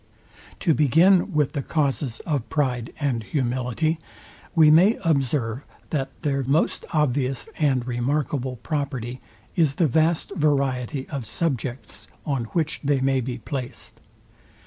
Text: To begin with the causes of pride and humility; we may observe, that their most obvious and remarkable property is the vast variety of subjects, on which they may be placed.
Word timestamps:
To 0.61 0.73
begin 0.73 1.31
with 1.31 1.51
the 1.51 1.61
causes 1.61 2.21
of 2.21 2.49
pride 2.49 2.91
and 2.99 3.21
humility; 3.21 3.99
we 4.55 4.71
may 4.71 4.97
observe, 5.05 5.61
that 5.91 6.09
their 6.23 6.41
most 6.41 6.85
obvious 6.91 7.47
and 7.59 7.85
remarkable 7.85 8.55
property 8.55 9.21
is 9.55 9.75
the 9.75 9.85
vast 9.85 10.35
variety 10.35 11.07
of 11.09 11.27
subjects, 11.27 12.07
on 12.25 12.45
which 12.45 12.79
they 12.83 12.99
may 12.99 13.21
be 13.21 13.37
placed. 13.37 14.01